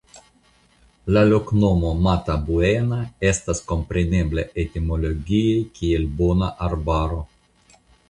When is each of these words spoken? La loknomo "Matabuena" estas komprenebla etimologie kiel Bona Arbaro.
La 1.17 1.21
loknomo 1.31 1.91
"Matabuena" 2.07 2.99
estas 3.33 3.63
komprenebla 3.75 4.49
etimologie 4.67 5.55
kiel 5.79 6.13
Bona 6.19 6.55
Arbaro. 6.73 7.25